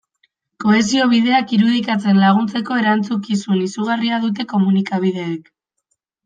[0.63, 5.55] Kohesio bideak irudikatzen laguntzeko erantzukizun izugarria dute komunikabideek.